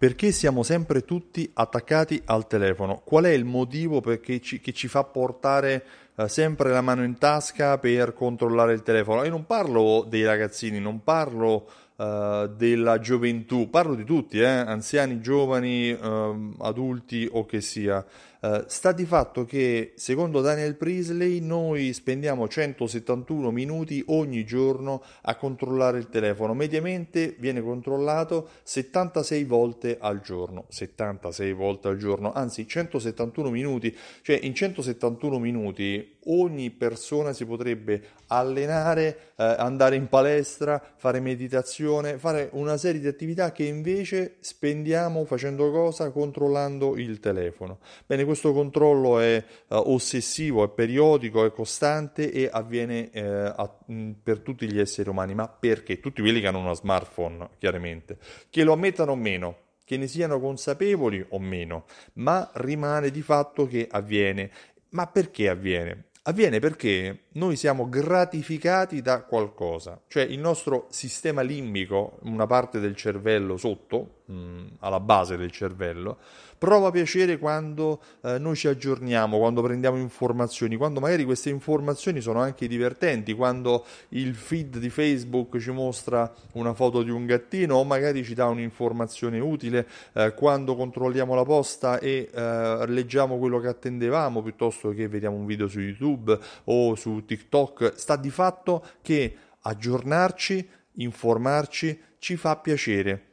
Perché 0.00 0.32
siamo 0.32 0.62
sempre 0.62 1.04
tutti 1.04 1.50
attaccati 1.52 2.22
al 2.24 2.46
telefono? 2.46 3.02
Qual 3.04 3.24
è 3.24 3.32
il 3.32 3.44
motivo 3.44 4.00
ci, 4.40 4.58
che 4.58 4.72
ci 4.72 4.88
fa 4.88 5.04
portare 5.04 5.84
eh, 6.16 6.26
sempre 6.26 6.70
la 6.70 6.80
mano 6.80 7.04
in 7.04 7.18
tasca 7.18 7.76
per 7.76 8.14
controllare 8.14 8.72
il 8.72 8.82
telefono? 8.82 9.24
E 9.24 9.28
non 9.28 9.44
parlo 9.44 10.06
dei 10.08 10.24
ragazzini, 10.24 10.80
non 10.80 11.04
parlo 11.04 11.68
uh, 11.96 12.46
della 12.46 12.98
gioventù, 12.98 13.68
parlo 13.68 13.94
di 13.94 14.04
tutti, 14.04 14.38
eh? 14.38 14.46
anziani, 14.46 15.20
giovani, 15.20 15.90
uh, 15.90 16.54
adulti 16.60 17.28
o 17.30 17.44
che 17.44 17.60
sia. 17.60 18.02
Uh, 18.40 18.64
sta 18.68 18.92
di 18.92 19.04
fatto 19.04 19.44
che 19.44 19.92
secondo 19.96 20.40
Daniel 20.40 20.74
Priestley 20.74 21.40
noi 21.40 21.92
spendiamo 21.92 22.48
171 22.48 23.50
minuti 23.50 24.02
ogni 24.06 24.46
giorno 24.46 25.02
a 25.22 25.34
controllare 25.36 25.98
il 25.98 26.08
telefono, 26.08 26.54
mediamente 26.54 27.34
viene 27.38 27.60
controllato 27.60 28.48
76 28.62 29.44
volte 29.44 29.98
al 30.00 30.22
giorno, 30.22 30.64
76 30.68 31.52
volte 31.52 31.88
al 31.88 31.98
giorno, 31.98 32.32
anzi 32.32 32.66
171 32.66 33.50
minuti, 33.50 33.94
cioè 34.22 34.38
in 34.40 34.54
171 34.54 35.38
minuti 35.38 36.16
ogni 36.24 36.70
persona 36.70 37.32
si 37.32 37.44
potrebbe 37.44 38.02
allenare, 38.26 39.32
eh, 39.36 39.44
andare 39.44 39.96
in 39.96 40.08
palestra, 40.08 40.82
fare 40.96 41.20
meditazione, 41.20 42.18
fare 42.18 42.48
una 42.52 42.76
serie 42.76 43.00
di 43.00 43.06
attività 43.06 43.52
che 43.52 43.64
invece 43.64 44.36
spendiamo 44.40 45.24
facendo 45.24 45.70
cosa? 45.70 46.10
Controllando 46.10 46.96
il 46.96 47.20
telefono. 47.20 47.78
Bene, 48.06 48.24
questo 48.30 48.52
controllo 48.52 49.18
è 49.18 49.44
uh, 49.68 49.74
ossessivo, 49.74 50.62
è 50.64 50.68
periodico, 50.68 51.44
è 51.44 51.50
costante 51.50 52.30
e 52.30 52.48
avviene 52.50 53.10
eh, 53.10 53.22
a, 53.22 53.78
mh, 53.86 54.10
per 54.22 54.38
tutti 54.38 54.70
gli 54.70 54.78
esseri 54.78 55.08
umani. 55.08 55.34
Ma 55.34 55.48
perché? 55.48 55.98
Tutti 55.98 56.20
quelli 56.20 56.40
che 56.40 56.46
hanno 56.46 56.60
uno 56.60 56.74
smartphone, 56.74 57.50
chiaramente. 57.58 58.18
Che 58.48 58.62
lo 58.62 58.72
ammettano 58.72 59.12
o 59.12 59.16
meno, 59.16 59.56
che 59.84 59.96
ne 59.96 60.06
siano 60.06 60.38
consapevoli 60.38 61.24
o 61.30 61.40
meno, 61.40 61.86
ma 62.14 62.48
rimane 62.54 63.10
di 63.10 63.22
fatto 63.22 63.66
che 63.66 63.88
avviene. 63.90 64.50
Ma 64.90 65.08
perché 65.08 65.48
avviene? 65.48 66.04
Avviene 66.22 66.60
perché 66.60 67.24
noi 67.32 67.56
siamo 67.56 67.88
gratificati 67.88 69.02
da 69.02 69.22
qualcosa, 69.22 70.00
cioè 70.08 70.24
il 70.24 70.40
nostro 70.40 70.86
sistema 70.90 71.42
limbico, 71.42 72.18
una 72.22 72.46
parte 72.46 72.80
del 72.80 72.96
cervello 72.96 73.56
sotto, 73.56 74.22
mh, 74.24 74.32
mm, 74.32 74.66
alla 74.80 75.00
base 75.00 75.36
del 75.36 75.50
cervello, 75.52 76.18
prova 76.60 76.90
piacere 76.90 77.38
quando 77.38 78.02
eh, 78.22 78.38
noi 78.38 78.54
ci 78.54 78.68
aggiorniamo, 78.68 79.38
quando 79.38 79.62
prendiamo 79.62 79.96
informazioni, 79.96 80.76
quando 80.76 81.00
magari 81.00 81.24
queste 81.24 81.48
informazioni 81.48 82.20
sono 82.20 82.40
anche 82.40 82.68
divertenti, 82.68 83.32
quando 83.32 83.84
il 84.10 84.34
feed 84.34 84.76
di 84.76 84.90
Facebook 84.90 85.56
ci 85.58 85.70
mostra 85.70 86.30
una 86.52 86.74
foto 86.74 87.02
di 87.02 87.10
un 87.10 87.24
gattino 87.24 87.76
o 87.76 87.84
magari 87.84 88.22
ci 88.24 88.34
dà 88.34 88.46
un'informazione 88.46 89.38
utile, 89.38 89.86
eh, 90.12 90.34
quando 90.34 90.76
controlliamo 90.76 91.34
la 91.34 91.44
posta 91.44 91.98
e 91.98 92.28
eh, 92.30 92.84
leggiamo 92.88 93.38
quello 93.38 93.58
che 93.58 93.68
attendevamo 93.68 94.42
piuttosto 94.42 94.90
che 94.90 95.08
vediamo 95.08 95.36
un 95.36 95.46
video 95.46 95.66
su 95.66 95.80
YouTube 95.80 96.38
o 96.64 96.94
su 96.94 97.19
TikTok, 97.24 97.94
sta 97.96 98.16
di 98.16 98.30
fatto 98.30 98.84
che 99.02 99.36
aggiornarci, 99.60 100.68
informarci 100.94 102.00
ci 102.18 102.36
fa 102.36 102.56
piacere 102.56 103.30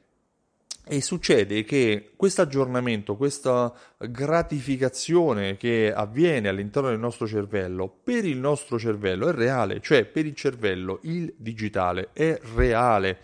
e 0.89 1.01
succede 1.01 1.63
che 1.63 2.11
questo 2.15 2.41
aggiornamento, 2.41 3.17
questa 3.17 3.73
gratificazione 3.97 5.57
che 5.57 5.91
avviene 5.93 6.47
all'interno 6.47 6.89
del 6.89 6.99
nostro 6.99 7.27
cervello, 7.27 7.89
per 8.03 8.25
il 8.25 8.37
nostro 8.37 8.79
cervello 8.79 9.27
è 9.27 9.33
reale, 9.33 9.81
cioè 9.81 10.05
per 10.05 10.25
il 10.25 10.33
cervello 10.35 10.99
il 11.03 11.33
digitale 11.35 12.09
è 12.13 12.39
reale. 12.55 13.19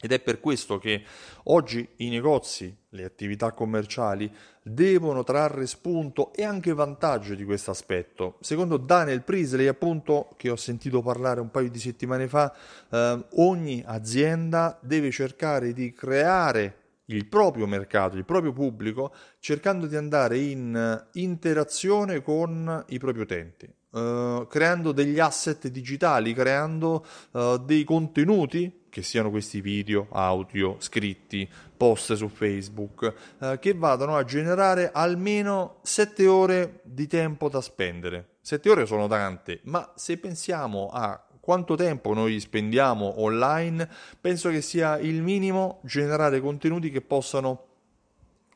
Ed 0.00 0.12
è 0.12 0.20
per 0.20 0.38
questo 0.38 0.78
che 0.78 1.02
oggi 1.44 1.86
i 1.96 2.08
negozi, 2.08 2.74
le 2.90 3.04
attività 3.04 3.50
commerciali 3.50 4.32
devono 4.62 5.24
trarre 5.24 5.66
spunto 5.66 6.32
e 6.32 6.44
anche 6.44 6.72
vantaggio 6.72 7.34
di 7.34 7.44
questo 7.44 7.72
aspetto. 7.72 8.36
Secondo 8.40 8.76
Daniel 8.76 9.22
Priestley, 9.22 9.66
appunto, 9.66 10.28
che 10.36 10.50
ho 10.50 10.56
sentito 10.56 11.02
parlare 11.02 11.40
un 11.40 11.50
paio 11.50 11.68
di 11.68 11.80
settimane 11.80 12.28
fa, 12.28 12.54
eh, 12.90 13.24
ogni 13.36 13.82
azienda 13.84 14.78
deve 14.80 15.10
cercare 15.10 15.72
di 15.72 15.92
creare 15.92 16.76
il 17.06 17.26
proprio 17.26 17.66
mercato, 17.66 18.16
il 18.16 18.24
proprio 18.24 18.52
pubblico, 18.52 19.12
cercando 19.40 19.86
di 19.86 19.96
andare 19.96 20.38
in 20.38 21.06
interazione 21.14 22.22
con 22.22 22.84
i 22.88 22.98
propri 22.98 23.22
utenti. 23.22 23.68
Uh, 23.90 24.46
creando 24.46 24.92
degli 24.92 25.18
asset 25.18 25.66
digitali, 25.68 26.34
creando 26.34 27.06
uh, 27.30 27.56
dei 27.56 27.84
contenuti 27.84 28.77
che 28.90 29.02
siano 29.02 29.30
questi 29.30 29.60
video, 29.60 30.08
audio, 30.10 30.76
scritti, 30.78 31.48
post 31.76 32.14
su 32.14 32.28
Facebook, 32.28 33.14
uh, 33.38 33.58
che 33.58 33.74
vadano 33.74 34.16
a 34.16 34.24
generare 34.24 34.90
almeno 34.92 35.78
7 35.82 36.26
ore 36.26 36.80
di 36.84 37.06
tempo 37.06 37.48
da 37.48 37.60
spendere. 37.60 38.36
7 38.40 38.70
ore 38.70 38.86
sono 38.86 39.06
tante, 39.06 39.60
ma 39.64 39.92
se 39.94 40.18
pensiamo 40.18 40.88
a 40.92 41.22
quanto 41.40 41.76
tempo 41.76 42.12
noi 42.12 42.40
spendiamo 42.40 43.22
online, 43.22 43.88
penso 44.20 44.50
che 44.50 44.60
sia 44.60 44.98
il 44.98 45.22
minimo 45.22 45.80
generare 45.82 46.40
contenuti 46.40 46.90
che 46.90 47.00
possano 47.00 47.67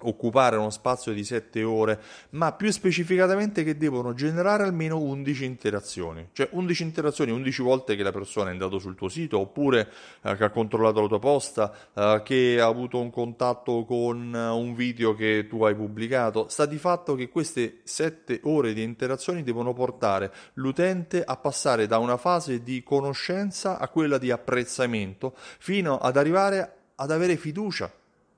occupare 0.02 0.56
uno 0.56 0.70
spazio 0.70 1.12
di 1.12 1.24
7 1.24 1.62
ore, 1.62 2.00
ma 2.30 2.52
più 2.52 2.70
specificatamente 2.70 3.64
che 3.64 3.76
devono 3.76 4.14
generare 4.14 4.64
almeno 4.64 4.98
11 4.98 5.44
interazioni, 5.44 6.28
cioè 6.32 6.48
11 6.52 6.82
interazioni 6.82 7.30
11 7.30 7.62
volte 7.62 7.96
che 7.96 8.02
la 8.02 8.12
persona 8.12 8.48
è 8.48 8.52
andato 8.52 8.78
sul 8.78 8.94
tuo 8.94 9.08
sito 9.08 9.38
oppure 9.38 9.90
eh, 10.22 10.36
che 10.36 10.44
ha 10.44 10.50
controllato 10.50 11.00
la 11.00 11.08
tua 11.08 11.18
posta, 11.18 11.74
eh, 11.94 12.22
che 12.24 12.58
ha 12.60 12.66
avuto 12.66 13.00
un 13.00 13.10
contatto 13.10 13.84
con 13.84 14.32
uh, 14.32 14.56
un 14.56 14.74
video 14.74 15.14
che 15.14 15.46
tu 15.48 15.62
hai 15.64 15.74
pubblicato, 15.74 16.48
sta 16.48 16.66
di 16.66 16.78
fatto 16.78 17.14
che 17.14 17.28
queste 17.28 17.80
7 17.84 18.40
ore 18.44 18.72
di 18.72 18.82
interazioni 18.82 19.42
devono 19.42 19.72
portare 19.72 20.32
l'utente 20.54 21.22
a 21.22 21.36
passare 21.36 21.86
da 21.86 21.98
una 21.98 22.16
fase 22.16 22.62
di 22.62 22.82
conoscenza 22.82 23.78
a 23.78 23.88
quella 23.88 24.18
di 24.18 24.30
apprezzamento 24.30 25.34
fino 25.58 25.98
ad 25.98 26.16
arrivare 26.16 26.76
ad 26.96 27.10
avere 27.10 27.36
fiducia 27.36 27.90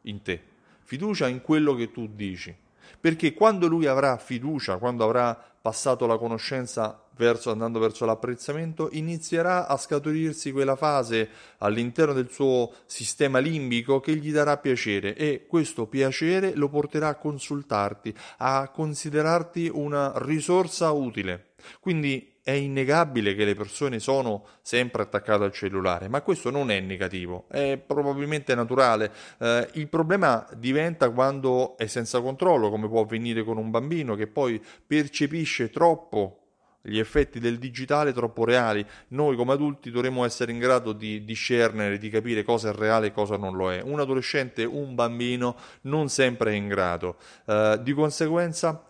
in 0.03 0.23
te 0.23 0.53
fiducia 0.85 1.27
in 1.27 1.43
quello 1.43 1.75
che 1.75 1.91
tu 1.91 2.07
dici. 2.07 2.55
Perché 3.01 3.35
quando 3.35 3.67
lui 3.67 3.87
avrà 3.87 4.17
fiducia, 4.17 4.77
quando 4.77 5.05
avrà 5.05 5.39
passato 5.61 6.07
la 6.07 6.19
conoscenza 6.19 7.03
verso, 7.17 7.51
andando 7.51 7.79
verso 7.79 8.05
l'apprezzamento, 8.05 8.89
inizierà 8.93 9.67
a 9.67 9.77
scaturirsi 9.77 10.53
quella 10.53 10.77
fase 10.77 11.29
all'interno 11.59 12.13
del 12.13 12.31
suo 12.31 12.73
sistema 12.87 13.39
limbico 13.39 14.01
che 14.01 14.17
gli 14.17 14.33
darà 14.33 14.59
piacere 14.59 15.15
e 15.17 15.47
questo 15.47 15.87
piacere 15.87 16.55
lo 16.55 16.69
porterà 16.69 17.09
a 17.09 17.15
consultarti, 17.17 18.15
a 18.39 18.69
considerarti 18.69 19.71
una 19.73 20.13
risorsa 20.17 20.91
utile. 20.91 21.53
Quindi 21.81 22.34
è 22.45 22.51
innegabile 22.51 23.35
che 23.35 23.47
le 23.47 23.55
persone 23.55 23.99
sono 23.99 24.45
sempre 24.61 25.01
attaccate 25.01 25.45
al 25.45 25.53
cellulare, 25.53 26.09
ma 26.09 26.21
questo 26.21 26.51
non 26.51 26.71
è 26.71 26.79
negativo, 26.79 27.47
è 27.49 27.79
probabilmente 27.79 28.55
naturale. 28.55 29.11
Eh, 29.39 29.71
il 29.73 29.89
problema 29.89 30.47
diventa 30.55 31.09
quando 31.09 31.75
è 31.79 31.87
senza 31.87 32.21
controllo, 32.21 32.69
come 32.69 32.87
può 32.87 33.01
avvenire 33.01 33.45
con 33.45 33.57
un 33.57 33.71
bambino 33.71 34.15
che 34.15 34.27
poi 34.27 34.63
percepisce 34.87 35.71
troppo 35.71 36.41
gli 36.83 36.99
effetti 36.99 37.41
del 37.41 37.59
digitale 37.59 38.13
troppo 38.13 38.45
reali. 38.45 38.85
Noi 39.09 39.37
come 39.37 39.55
adulti 39.55 39.91
dovremmo 39.91 40.23
essere 40.27 40.53
in 40.53 40.59
grado 40.59 40.93
di 40.93 41.25
discernere, 41.25 41.97
di 41.97 42.11
capire 42.11 42.43
cosa 42.43 42.69
è 42.69 42.75
reale 42.75 43.07
e 43.07 43.13
cosa 43.13 43.39
non 43.39 43.57
lo 43.57 43.73
è. 43.73 43.81
Un 43.81 44.01
adolescente, 44.01 44.65
un 44.65 44.95
bambino 44.95 45.57
non 45.83 46.11
sempre 46.11 46.51
è 46.51 46.55
in 46.55 46.69
grado. 46.69 47.17
Eh, 47.47 47.81
di 47.83 47.95
conseguenza 47.95 48.85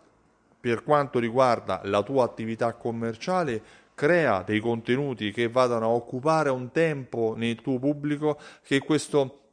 per 0.64 0.82
quanto 0.82 1.18
riguarda 1.18 1.82
la 1.84 2.02
tua 2.02 2.24
attività 2.24 2.72
commerciale, 2.72 3.60
crea 3.94 4.42
dei 4.42 4.60
contenuti 4.60 5.30
che 5.30 5.50
vadano 5.50 5.84
a 5.84 5.90
occupare 5.90 6.48
un 6.48 6.70
tempo 6.70 7.34
nel 7.36 7.60
tuo 7.60 7.78
pubblico 7.78 8.38
che 8.62 8.78
questo 8.78 9.43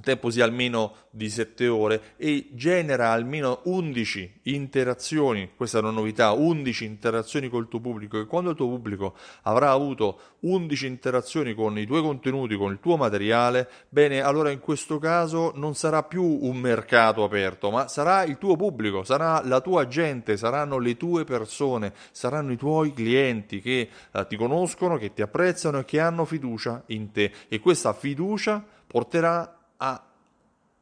tempo 0.00 0.30
sia 0.30 0.44
almeno 0.44 0.94
di 1.10 1.28
7 1.28 1.66
ore 1.68 2.14
e 2.16 2.48
genera 2.52 3.10
almeno 3.10 3.60
11 3.64 4.40
interazioni, 4.44 5.50
questa 5.56 5.78
è 5.78 5.80
una 5.80 5.90
novità, 5.90 6.32
11 6.32 6.84
interazioni 6.84 7.48
col 7.48 7.68
tuo 7.68 7.80
pubblico. 7.80 8.20
E 8.20 8.26
quando 8.26 8.50
il 8.50 8.56
tuo 8.56 8.68
pubblico 8.68 9.14
avrà 9.42 9.70
avuto 9.70 10.20
11 10.40 10.86
interazioni 10.86 11.54
con 11.54 11.78
i 11.78 11.86
tuoi 11.86 12.02
contenuti, 12.02 12.56
con 12.56 12.72
il 12.72 12.78
tuo 12.80 12.96
materiale, 12.96 13.68
bene, 13.88 14.20
allora 14.20 14.50
in 14.50 14.60
questo 14.60 14.98
caso 14.98 15.52
non 15.54 15.74
sarà 15.74 16.02
più 16.04 16.22
un 16.22 16.56
mercato 16.56 17.24
aperto, 17.24 17.70
ma 17.70 17.88
sarà 17.88 18.22
il 18.24 18.38
tuo 18.38 18.56
pubblico, 18.56 19.02
sarà 19.02 19.42
la 19.44 19.60
tua 19.60 19.88
gente, 19.88 20.36
saranno 20.36 20.78
le 20.78 20.96
tue 20.96 21.24
persone, 21.24 21.92
saranno 22.12 22.52
i 22.52 22.56
tuoi 22.56 22.92
clienti 22.92 23.60
che 23.60 23.88
eh, 24.12 24.26
ti 24.28 24.36
conoscono, 24.36 24.96
che 24.96 25.12
ti 25.12 25.22
apprezzano 25.22 25.80
e 25.80 25.84
che 25.84 25.98
hanno 25.98 26.24
fiducia 26.24 26.82
in 26.86 27.10
te. 27.10 27.32
E 27.48 27.58
questa 27.58 27.92
fiducia 27.92 28.64
porterà 28.86 29.57
a 29.78 30.02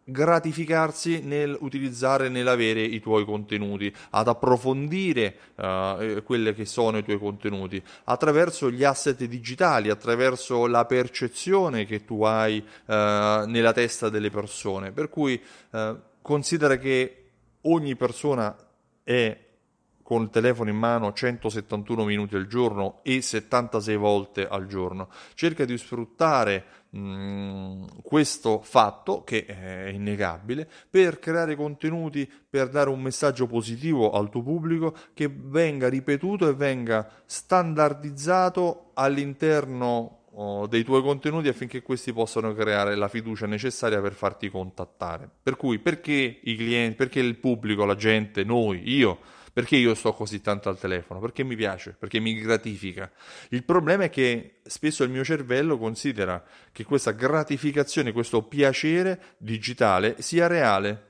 gratificarsi 0.08 1.20
nel 1.22 1.56
utilizzare, 1.60 2.28
nell'avere 2.28 2.81
i 2.81 3.00
tuoi 3.00 3.25
contenuti, 3.25 3.93
ad 4.10 4.28
approfondire 4.28 5.37
uh, 5.56 6.22
quelli 6.22 6.54
che 6.54 6.64
sono 6.64 6.98
i 6.98 7.02
tuoi 7.02 7.19
contenuti 7.19 7.82
attraverso 8.04 8.70
gli 8.70 8.84
asset 8.84 9.25
digitali, 9.25 9.90
attraverso 9.90 10.66
la 10.66 10.84
percezione 10.84 11.87
che 11.87 12.04
tu 12.04 12.22
hai 12.22 12.58
uh, 12.58 12.93
nella 12.94 13.72
testa 13.72 14.08
delle 14.08 14.31
persone. 14.31 14.93
Per 14.93 15.08
cui 15.08 15.40
uh, 15.70 15.98
considera 16.22 16.76
che 16.76 17.25
ogni 17.62 17.96
persona 17.96 18.56
è 19.02 19.45
con 20.06 20.23
il 20.23 20.31
telefono 20.31 20.70
in 20.70 20.76
mano 20.76 21.12
171 21.12 22.05
minuti 22.05 22.37
al 22.37 22.47
giorno 22.47 23.00
e 23.03 23.20
76 23.20 23.97
volte 23.97 24.47
al 24.47 24.69
giorno. 24.69 25.08
Cerca 25.35 25.64
di 25.64 25.76
sfruttare 25.76 26.64
questo 28.03 28.61
fatto, 28.62 29.25
che 29.25 29.47
è 29.47 29.88
innegabile, 29.88 30.70
per 30.88 31.19
creare 31.19 31.56
contenuti, 31.56 32.31
per 32.49 32.69
dare 32.69 32.88
un 32.88 33.03
messaggio 33.03 33.49
positivo 33.49 34.12
al 34.12 34.31
tuo 34.31 34.43
pubblico 34.43 34.94
che 35.12 35.29
venga 35.29 35.88
ripetuto 35.88 36.49
e 36.49 36.55
venga 36.55 37.11
standardizzato 37.25 38.93
all'interno 38.94 40.26
oh, 40.35 40.69
dei 40.69 40.85
tuoi 40.85 41.03
contenuti 41.03 41.49
affinché 41.49 41.82
questi 41.82 42.12
possano 42.12 42.55
creare 42.55 42.94
la 42.94 43.08
fiducia 43.08 43.47
necessaria 43.47 44.00
per 44.00 44.12
farti 44.12 44.49
contattare. 44.50 45.29
Per 45.43 45.56
cui 45.56 45.81
perché 45.81 46.38
i 46.41 46.55
clienti, 46.55 46.94
perché 46.94 47.19
il 47.19 47.38
pubblico, 47.38 47.85
la 47.85 47.97
gente, 47.97 48.44
noi, 48.44 48.88
io 48.88 49.35
perché 49.56 49.76
io 49.76 49.94
sto 49.94 50.12
così 50.12 50.43
tanto 50.43 50.69
al 50.69 50.79
telefono? 50.79 51.19
Perché 51.19 51.43
mi 51.43 51.56
piace, 51.56 51.97
perché 51.99 52.20
mi 52.20 52.35
gratifica. 52.35 53.11
Il 53.49 53.64
problema 53.64 54.05
è 54.05 54.11
che 54.11 54.56
spesso 54.67 55.03
il 55.03 55.08
mio 55.08 55.25
cervello 55.25 55.79
considera 55.79 56.44
che 56.73 56.85
questa 56.85 57.12
gratificazione, 57.12 58.12
questo 58.12 58.43
piacere 58.43 59.19
digitale 59.38 60.17
sia 60.19 60.47
reale 60.47 61.06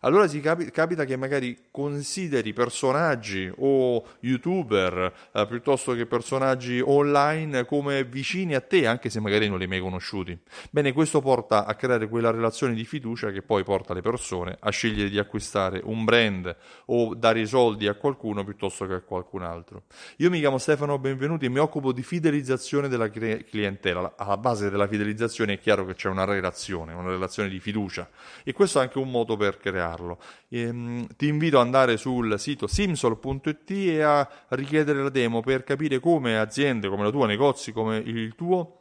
allora 0.00 0.26
capi- 0.26 0.70
capita 0.70 1.04
che 1.04 1.16
magari 1.16 1.66
consideri 1.70 2.52
personaggi 2.52 3.50
o 3.58 4.04
youtuber 4.20 5.12
eh, 5.32 5.46
piuttosto 5.46 5.94
che 5.94 6.06
personaggi 6.06 6.80
online 6.84 7.64
come 7.64 8.04
vicini 8.04 8.54
a 8.54 8.60
te, 8.60 8.86
anche 8.86 9.10
se 9.10 9.20
magari 9.20 9.48
non 9.48 9.58
li 9.58 9.64
hai 9.64 9.68
mai 9.68 9.80
conosciuti. 9.80 10.36
Bene, 10.70 10.92
questo 10.92 11.20
porta 11.20 11.64
a 11.64 11.74
creare 11.74 12.08
quella 12.08 12.30
relazione 12.30 12.74
di 12.74 12.84
fiducia 12.84 13.30
che 13.30 13.42
poi 13.42 13.62
porta 13.62 13.94
le 13.94 14.00
persone 14.00 14.56
a 14.58 14.70
scegliere 14.70 15.08
di 15.08 15.18
acquistare 15.18 15.80
un 15.84 16.04
brand 16.04 16.56
o 16.86 17.14
dare 17.14 17.40
i 17.40 17.46
soldi 17.46 17.86
a 17.86 17.94
qualcuno 17.94 18.44
piuttosto 18.44 18.86
che 18.86 18.94
a 18.94 19.00
qualcun 19.00 19.42
altro. 19.42 19.84
Io 20.16 20.30
mi 20.30 20.40
chiamo 20.40 20.58
Stefano 20.58 20.98
Benvenuti 20.98 21.46
e 21.46 21.48
mi 21.48 21.58
occupo 21.58 21.92
di 21.92 22.02
fidelizzazione 22.02 22.88
della 22.88 23.10
clientela. 23.10 24.14
Alla 24.16 24.36
base 24.36 24.70
della 24.70 24.88
fidelizzazione 24.88 25.54
è 25.54 25.58
chiaro 25.58 25.86
che 25.86 25.94
c'è 25.94 26.08
una 26.08 26.24
relazione, 26.24 26.92
una 26.92 27.10
relazione 27.10 27.48
di 27.48 27.60
fiducia 27.60 28.08
e 28.44 28.52
questo 28.52 28.78
è 28.78 28.82
anche 28.82 28.98
un 28.98 29.10
modo 29.10 29.36
per 29.36 29.58
crearlo. 29.70 30.20
E, 30.48 30.60
ehm, 30.60 31.06
ti 31.16 31.28
invito 31.28 31.58
ad 31.58 31.66
andare 31.66 31.96
sul 31.96 32.38
sito 32.38 32.66
simsol.it 32.66 33.70
e 33.70 34.02
a 34.02 34.28
richiedere 34.48 35.02
la 35.02 35.10
demo 35.10 35.40
per 35.40 35.64
capire 35.64 35.98
come 36.00 36.38
aziende 36.38 36.88
come 36.88 37.04
la 37.04 37.10
tua, 37.10 37.26
negozi 37.26 37.72
come 37.72 37.98
il 37.98 38.34
tuo, 38.34 38.80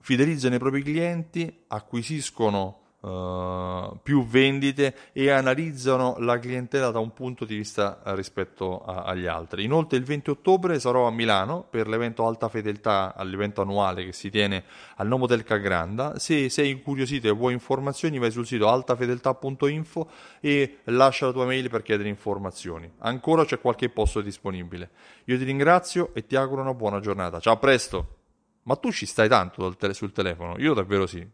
fidelizzano 0.00 0.54
i 0.54 0.58
propri 0.58 0.82
clienti, 0.82 1.64
acquisiscono 1.68 2.78
Uh, 3.00 3.98
più 4.02 4.26
vendite 4.26 4.94
e 5.12 5.30
analizzano 5.30 6.16
la 6.18 6.38
clientela 6.38 6.90
da 6.90 6.98
un 6.98 7.14
punto 7.14 7.46
di 7.46 7.56
vista 7.56 8.02
uh, 8.04 8.14
rispetto 8.14 8.84
a, 8.84 9.04
agli 9.04 9.24
altri. 9.24 9.64
Inoltre 9.64 9.96
il 9.96 10.04
20 10.04 10.28
ottobre 10.28 10.78
sarò 10.78 11.06
a 11.06 11.10
Milano 11.10 11.64
per 11.68 11.88
l'evento 11.88 12.26
Alta 12.26 12.50
Fedeltà, 12.50 13.14
all'evento 13.16 13.62
annuale 13.62 14.04
che 14.04 14.12
si 14.12 14.28
tiene 14.28 14.64
al 14.96 15.06
Nomo 15.06 15.26
del 15.26 15.44
Cagranda. 15.44 16.18
Se 16.18 16.50
sei 16.50 16.70
incuriosito 16.72 17.26
e 17.26 17.30
vuoi 17.30 17.54
informazioni 17.54 18.18
vai 18.18 18.30
sul 18.30 18.46
sito 18.46 18.68
altafedeltà.info 18.68 20.10
e 20.40 20.80
lascia 20.84 21.24
la 21.24 21.32
tua 21.32 21.46
mail 21.46 21.70
per 21.70 21.80
chiedere 21.80 22.10
informazioni. 22.10 22.90
Ancora 22.98 23.46
c'è 23.46 23.60
qualche 23.60 23.88
posto 23.88 24.20
disponibile. 24.20 24.90
Io 25.24 25.38
ti 25.38 25.44
ringrazio 25.44 26.10
e 26.12 26.26
ti 26.26 26.36
auguro 26.36 26.60
una 26.60 26.74
buona 26.74 27.00
giornata. 27.00 27.40
Ciao, 27.40 27.54
a 27.54 27.56
presto! 27.56 28.16
Ma 28.64 28.76
tu 28.76 28.92
ci 28.92 29.06
stai 29.06 29.28
tanto 29.28 29.74
sul 29.92 30.12
telefono? 30.12 30.56
Io 30.58 30.74
davvero 30.74 31.06
sì. 31.06 31.26